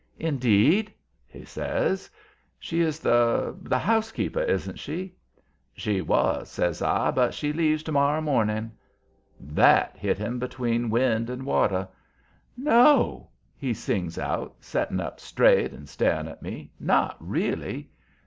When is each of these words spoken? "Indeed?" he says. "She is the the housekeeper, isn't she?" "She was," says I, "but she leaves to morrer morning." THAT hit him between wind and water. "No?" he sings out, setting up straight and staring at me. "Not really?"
"Indeed?" 0.17 0.91
he 1.27 1.45
says. 1.45 2.09
"She 2.57 2.79
is 2.81 2.97
the 3.01 3.55
the 3.61 3.77
housekeeper, 3.77 4.41
isn't 4.41 4.79
she?" 4.79 5.13
"She 5.75 6.01
was," 6.01 6.49
says 6.49 6.81
I, 6.81 7.11
"but 7.11 7.35
she 7.35 7.53
leaves 7.53 7.83
to 7.83 7.91
morrer 7.91 8.19
morning." 8.19 8.71
THAT 9.39 9.95
hit 9.97 10.17
him 10.17 10.39
between 10.39 10.89
wind 10.89 11.29
and 11.29 11.43
water. 11.45 11.87
"No?" 12.57 13.29
he 13.55 13.75
sings 13.75 14.17
out, 14.17 14.55
setting 14.59 14.99
up 14.99 15.19
straight 15.19 15.71
and 15.71 15.87
staring 15.87 16.27
at 16.27 16.41
me. 16.41 16.71
"Not 16.79 17.15
really?" 17.19 17.91